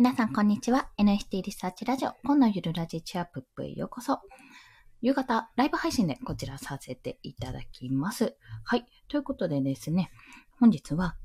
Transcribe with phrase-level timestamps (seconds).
[0.00, 0.88] 皆さん、こんにちは。
[0.98, 4.20] NFT リサーチラジオ、今のゆるラジチュアップへようこそ。
[5.02, 8.34] 夕方、ライブ配信でこちらさせていただきます。
[8.64, 8.86] はい。
[9.08, 10.10] ということでですね、
[10.58, 11.16] 本日は、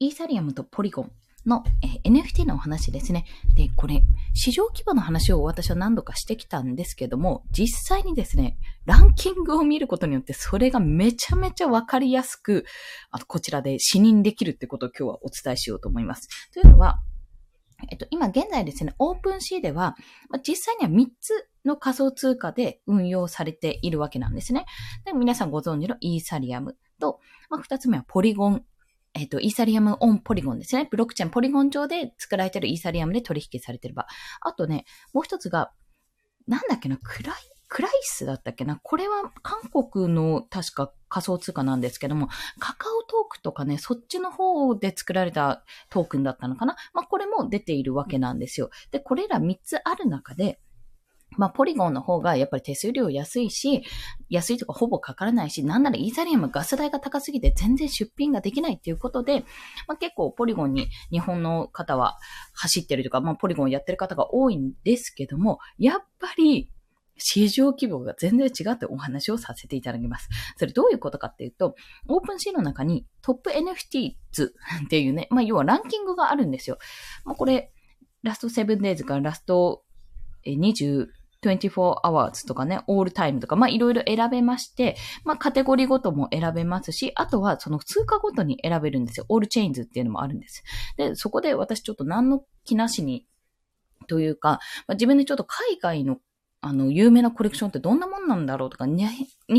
[0.00, 1.12] イーサリアムとポリゴン
[1.46, 1.62] の、
[2.02, 3.24] NFT のお話ですね。
[3.54, 4.02] で、これ、
[4.32, 12.64] 市場規模の話を私は何度かしてきたんですけども、実際にですね、ランキングを見ることによって、それがめちゃめちゃわかりやすく、
[13.12, 16.50] あとこちらで視認できるってことを今日はお伝えしようと思います。
[16.52, 16.98] というのは、
[17.90, 19.96] えっと、今現在ですね、オープンシーでは
[20.28, 24.66] ま、実際には3つの仮想通貨で運用されているわけなんですね。
[25.04, 28.64] で皆さんご存知のイーサリアムと、まあ、2つ目はポリゴン。
[29.16, 30.88] えっ、と、イーサリアムオンポリゴンですね。
[30.90, 34.06] ブロックチェーンポリゴン上で作られているイーサリアムで取引されている場。
[34.40, 35.70] あとね、もう一つが、
[36.48, 38.78] なんだっけな、クライクライスだったっけな？
[38.82, 42.28] これは韓国の確か仮想通貨なんですけども、
[42.58, 46.76] カカオトークとかね、そっちの方で作られたトークンだったのかな？
[46.92, 48.70] まあ、これも出ているわけなんですよ。
[48.90, 50.60] で、これら3つある中で、
[51.36, 53.82] まあ、ポリゴンの方がやっぱり手数料安いし、
[54.28, 59.40] 安いとかほぼかからないし、なんならイーサリアムガス代が高すぎて全然出品ができないっていうことで、
[59.88, 62.16] まあ、結構ポリゴンに日本の方は
[62.54, 66.70] 走ってるとか、まあ、ポリゴンやってる方が多いんですけども、やっぱり
[67.16, 70.28] 市場規模が全然違ってお話をさせていただきます。
[70.56, 71.74] それどういうことかっていうと、
[72.08, 76.78] OpenSea の中にトップ NFT 図っていうね、まあ要はランキングがあるんですよ。
[77.24, 77.72] まあこれ、
[78.22, 79.84] ラスト7 days からラスト
[80.46, 81.06] 20、
[81.42, 89.26] 24 hours とかね、 all time とか、まあいろいろ選べまして、まあカテゴリーごとも選べますし、あとはその通貨ごとに選べるんですよ。
[89.28, 90.64] all chains っていうのもあるんです。
[90.96, 93.26] で、そこで私ちょっと何の気なしに
[94.06, 96.18] というか、まあ、自分でちょっと海外の
[96.66, 99.04] あの、有名なコレクションってどんなもんなんだろうとか、日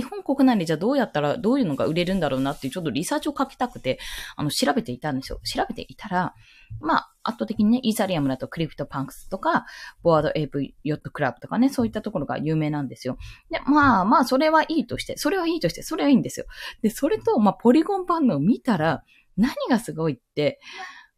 [0.02, 4.00] 本国内でじゃあどうやったら、どういうのが売れるんだろうなっていうちょっとリサーチをかけたくて、
[4.36, 5.39] あの、調べていたんですよ。
[5.44, 6.33] 調べていたら、
[6.80, 9.67] まあ、圧倒的にね、イーサリアムだとクリプトパンクスとか、
[10.02, 13.20] ボワードエイプヨットクラブとかね、そういったところが有名なんですよ。
[13.52, 16.48] で、まあまあ、それはいいとして、それはいいとして、それはいいんですよ。
[16.82, 19.04] で、それと、まあ、ポリゴン版のを見たら、
[19.37, 20.60] 何がすごいって、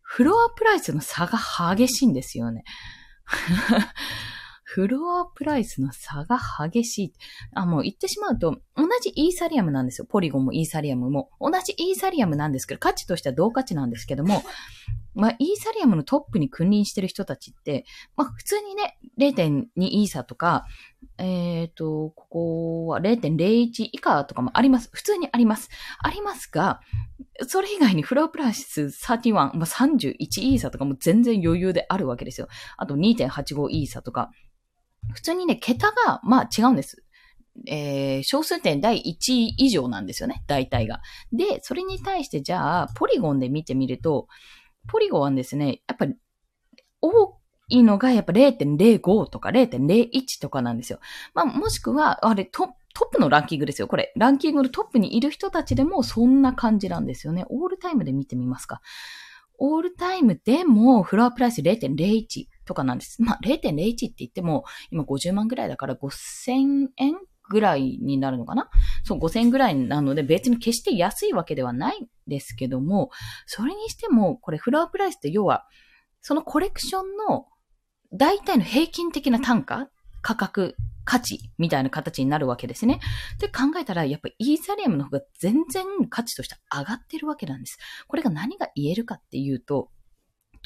[0.01, 1.39] floor price の差が
[1.75, 2.65] 激しいんですよね。
[4.69, 7.13] フロアプライスの差が激しい。
[7.53, 10.05] あ、もう言ってしまうと、同じイーサリアムなんですよ。
[10.05, 11.29] ポリゴンもイーサリアムも。
[11.39, 14.43] 同じイーサリアムなんですけど、価値としては同価値なんですけども、
[15.15, 17.85] まあ、イーサリアムのトップに君臨してる人たちって、
[18.17, 20.65] まあ、普通にね、0.2イーサとか、
[21.17, 24.89] えっ、ー、と、ここは0.01以下とかもあります。
[24.91, 25.69] 普通にあります。
[25.99, 26.81] ありますが、
[27.47, 32.49] それ以外にフロアプライス31、まあ、31イーサとかも全然余裕であるわけですよ。
[32.75, 34.29] あと2.85イーサとか。
[35.13, 37.03] 普通にね、桁が、まあ違うんです。
[37.65, 41.01] えー、小数点第1位以上なんですよね、大体が。
[41.31, 44.27] で、それに対してじゃあ、ポリゴンで見てみると、
[44.87, 46.15] ポリゴンはですね、やっぱり、
[47.01, 47.37] 多
[47.69, 50.99] いのがやっぱ0.05とか0.01とかなんですよ。
[51.33, 53.87] まあ、もしくは、あれ、トトップのランキングですよ。
[53.87, 57.45] これ、ランキングのトップにいる人たちでもそんな感じなんですよね。
[57.49, 58.81] オールタイムで見てみますか。
[59.59, 63.23] オールタイムでもフロアプライス0.01とかなんです。
[63.23, 67.15] まあ、0.01って言っても、今50万ぐらいだから5000円
[67.49, 68.69] ぐらいになるのかな？
[69.03, 73.09] そう、5000ぐらいなので、別に決して安いわけではないんですけども、
[73.45, 75.65] それにしても、これフロアプライスって要は、
[76.21, 77.45] そのコレクションの
[78.13, 79.89] 大体の平均的な単価
[80.21, 82.99] 価格価値みたいな形になるわけですね。
[83.39, 87.77] で考えたら、やっぱイーサリアムの方が全然価値として上がってるわけなんです。
[88.09, 89.89] これが何が言えるかっていうと、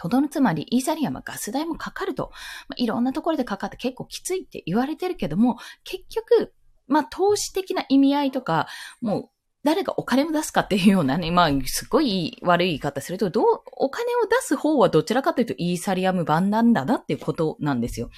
[0.01, 2.31] とどのつまり、イーサリアムはガス代もかかると。
[2.67, 6.53] まあ、いろんなところでかかって結構きついって言われてるけども、結局、
[6.87, 8.67] まあ、投資的な意味合いとか、
[8.99, 9.29] もう、
[9.63, 18.09] 誰がお金を出すかっていうようなね、まあ、すごい悪い言い方すると、どう、お金を出す方はどちらかというとイーサリアム版なんだなっていうことなんですよ。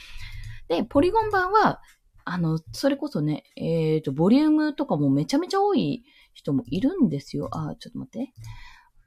[0.70, 1.82] で、ポリゴン版は、
[2.24, 7.50] あの、それこそね、えっ、ー、と、ボリュームとかもめちゃめちゃ多い人もいるんですよ。
[7.52, 8.34] あ、ちょっと待って。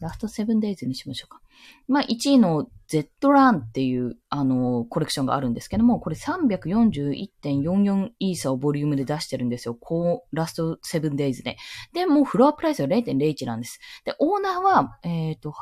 [0.01, 1.41] ラストセブンデイズにしましょうか。
[1.89, 9.75] まあ、1位の Z ランっていう、あの、コレクションがあるんですけども、これ341.44イーサをボリュームで出してるんですよ。
[9.75, 11.57] こう、ラストセブンデイズで。
[11.93, 13.81] で、もうフロアプライスは0.01なんです。
[14.05, 15.55] で、オーナーは、えっ、ー、と、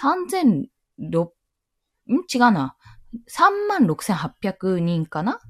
[0.00, 0.66] 3006、
[1.00, 1.28] ん？
[2.32, 2.76] 違うな。
[3.30, 5.40] 36,800人かな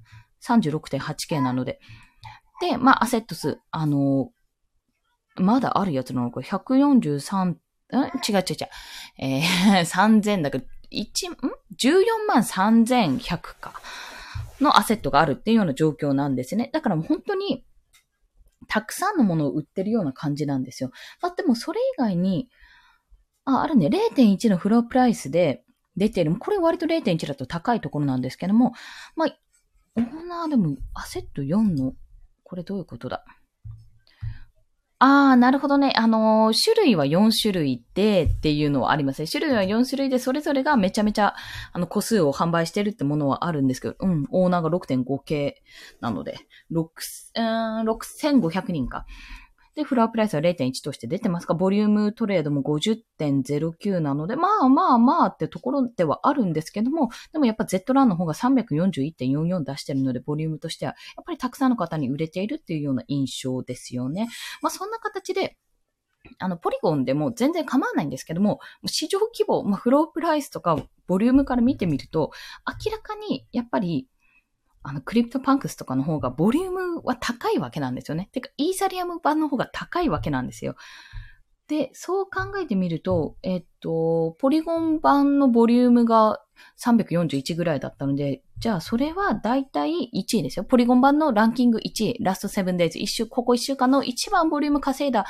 [0.42, 1.80] ?36.8K なので。
[2.60, 4.30] で、まあ、アセットス、あの
[5.36, 7.56] まだあるやつなのか、143、
[8.00, 8.04] ん？
[8.06, 8.68] 違う違う違う。
[9.18, 11.34] えー、 3000だけど、1、ん
[11.76, 13.80] ?14 万3100か。
[14.60, 16.70] のアセットがあるっていうような状況なんですね。
[16.72, 17.66] だからもう本当に、
[18.68, 20.90] たくさんのものを売ってるような感じなんですよ。
[21.20, 22.48] まあ、でもそれ以外に、
[23.44, 25.64] あ、あるね、0.1のフロープライスで、
[25.96, 26.34] 出てる。
[26.36, 28.72] これ割と0.1だと高いところなんですけども、
[29.16, 29.38] まあ、
[29.96, 31.94] オーナーでもアセット4の、
[32.42, 33.24] これどういうことだ？
[35.06, 35.92] ああ、なるほどね。
[35.96, 39.28] あのー、種類は4種類でっていうのはありますね。
[39.30, 41.34] 種類は4種類で、それぞれがめちゃめちゃ、
[41.74, 45.62] あの、個数を販売してるってものはあるんですけど、うん、オーナーが6.5系
[46.00, 46.38] なので、
[46.72, 46.86] 6、
[47.36, 49.04] うん6500人か。
[49.74, 64.28] で、フロアプライスは0.1として出てますが、ボリュームトレードも50.09なので、まあまあまあってところではあるんですけども、でもやっぱ Z ランの方が341.44出してるので、ボリュームとしては、やっぱりたくさんの方に売れているっていうような印象ですよね。
[64.62, 65.56] まあそんな形で、
[66.38, 72.30] あの、ポリゴンでも全然構わないんですけども、市場規模、まあ、 floor price とか、ボリュームから見てみると、
[72.66, 74.08] 明らかに、やっぱり、
[74.84, 78.28] あの、クリプトパンクスとかの方がボリュームは高いわけなんですよね。
[78.32, 80.76] てか、イーサリアム版の方が高いわけなんですよ。
[81.68, 86.42] で、そう考えてみると、えっと、ポリゴン版のボリュームが
[86.78, 90.64] 341ぐらいだったので、じゃあそれはだいたい1位ですよ。
[90.64, 95.24] ポリゴン版のランキング1位、ラスト7 days、一週、ここ1週間の一番ボリューム稼いだ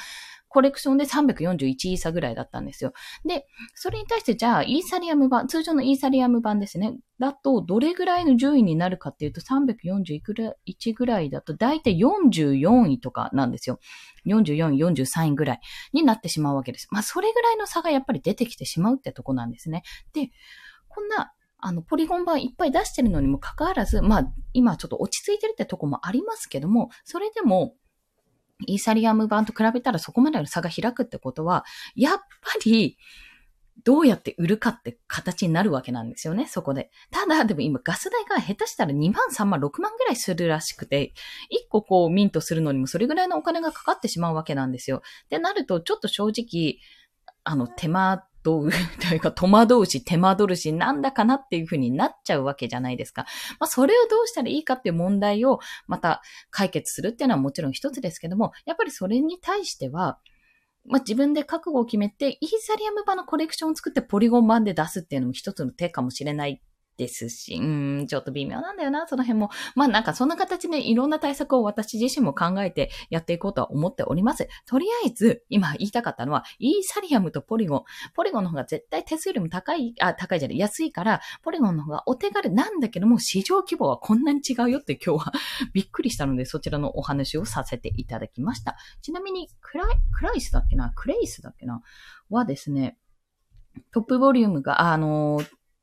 [0.54, 2.92] コレクションで341イーサぐらいだったんですよ。
[3.26, 6.96] で、それに対してじゃあ、イーサリアム版、通常のイーサリアム版ですね。
[7.18, 13.80] だと、どれぐらいの順位になるかっていうと、341ぐらいだと、だいたい44位とかなんですよ。
[14.26, 15.60] 44位、43位ぐらい
[15.92, 16.86] になってしまうわけです。
[16.92, 19.82] まあ、それぐらいの差がやっぱり出てきてしまうってとこなんですね。
[20.12, 20.30] で、
[20.86, 27.74] こんな、あの、ポリゴン版いっぱい出してるのにもかかわらず、まあ、今ちょっと落ち着いてるってとこもありますけども、それでも、
[28.66, 31.64] イーサリアム版と比べたらそこまでの差が開くってことは、
[31.94, 32.24] やっぱ
[32.64, 32.98] り、
[33.82, 36.90] どうやって売るかって形になるわけなんですよね、そこで。
[37.10, 41.12] ただ、でも今ガス代が下手したら2万、3万、6万ぐらいするらしくて、
[41.50, 45.02] 1個こうミントするのにもそれぐらいのお金がかかってしまうわけなんですよ。
[45.24, 46.78] ってなると、ちょっと正直、
[47.42, 48.70] あの、手間どう、
[49.00, 53.22] というか戸惑うし手間取るしなんだかなっていうふうになっちゃうわけじゃないですか。
[53.58, 55.58] まあそれをどうしたらいいかっていう問題を
[55.88, 60.18] また解決するっていうのはもちろん一つですけども、やっぱりそれに対しては、
[60.86, 66.60] まあ、自分で覚悟を決めて、イーサリアム版のコレクションを作ってポリゴン版で出すっていうのも一つの手かもしれない
[66.96, 67.64] ですし、う
[68.02, 69.50] ん、ちょっと微妙なんだよな、その辺も。
[69.74, 74.48] まあなんかそんな形でいろんな対策を私自身も考えてやっていこうとは思っております。
[74.66, 77.84] とりあえず、今言いたかったのは、イーサリアムとポリゴン。
[78.14, 85.32] ポリゴンの方が絶対手数料も高い、あ、高いじゃない、安いから、ポリゴンの方がお手軽なんだけども、市場規模はこんなに違うよって今日は
[85.72, 88.76] びっくりしたので、そちらのお話をさせていただきました。
[89.02, 90.92] ちなみに、クライ、クライスだっけな？
[90.94, 91.82] クレイスだっけな？
[92.30, 92.98] はですね、
[93.92, 95.40] トップボリュームが、あの、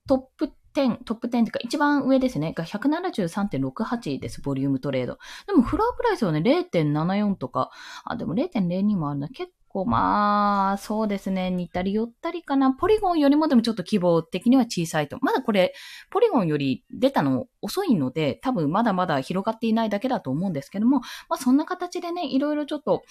[0.08, 5.18] トップトップ10っていうか一番上ですね、が173.68です、ボリュームトレード。
[5.47, 7.71] でもフロアプライスはね、0.74とか、
[8.03, 9.27] あ、でも0.02もあるな。
[9.29, 12.73] 結構まあ、そうですね、似たり寄ったりかな。
[12.73, 15.18] ポリゴンよりもでもちょっと規模的には小さいと。
[15.21, 15.73] まだこれ、
[16.09, 23.03] ポリゴンより出たの遅いので、多分まだまだ広がっていないだけだと思うんですけども、まあそんな形でね、いろいろちょっと、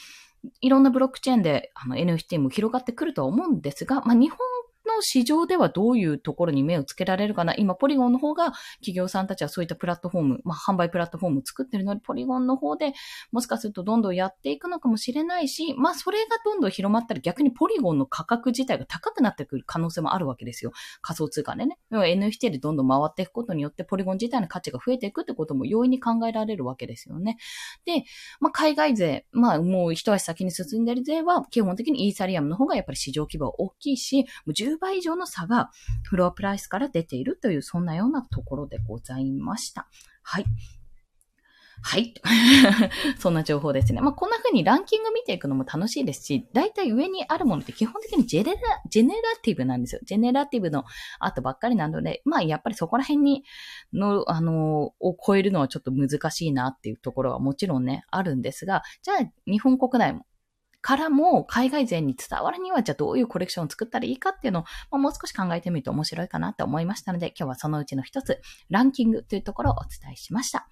[0.61, 4.39] いろんなブロックチェーンであの NFT も広がってくるとは思うんですが、まあ日本
[4.97, 7.55] の市場ではどういうところに目をつけられるかな？
[7.55, 12.93] 今、ポリゴンの方が企業さんたちはそういったプラットフォーム、まあ、販売プラットフォームを作ってるので、ポリゴンの方で
[13.33, 20.73] もしかするとどんどんやっていくのかもしれないし、まあ、それがどんどん広まったら逆にポリゴンの価格自体が高くなってくる可能性もあるわけですよ。
[21.03, 21.79] 仮想通貨でね。
[21.91, 27.37] NFT でどんどん回っていくことによって、ポリゴン自体の価値が増えていくってことも容易に考えられるわけですよね。
[27.85, 28.05] で、
[28.41, 35.71] まあ、海外勢、まあ、もう一足先に進んでる勢は、基本的にイーサリアムの方がやっぱり市場規模は大きいし、もう10倍以上の差が
[36.05, 39.89] フロアプライスから出ているという、そんなようなところでございました。
[40.23, 40.45] はい。
[41.83, 42.15] はい。
[43.19, 44.01] そんな情報ですね。
[44.01, 48.59] まあ、こんな風にランキング見ていくのも楽しいですし、だいたい上にあるものって基本的にジェネラ、
[48.89, 50.01] ジェネラティブなんですよ。
[50.05, 50.85] ジェネラティブの
[51.19, 53.45] アートばっかりなので、まあ、やっぱりそこら辺に、
[53.95, 60.27] の、あの、を超えるのはちょっと難しいなっていうところはもちろんね、あるんですが、じゃあ、日本国内も
[60.81, 70.67] からも海外勢に伝わるには、じゃあどういうコレクションを作ったらいいかっていうのを、まあ、もう少し考えてみると面白いかなと思いましたので、今日はそのうちの一つ、ランキングというところをお伝えしました。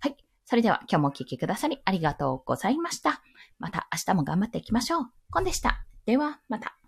[0.00, 0.16] はい。
[0.44, 3.22] それでは今日もお聴きくださりありがとうございました。
[3.58, 5.06] また明日も頑張っていきましょう。
[5.30, 5.84] コンでした。
[6.06, 6.83] では、また。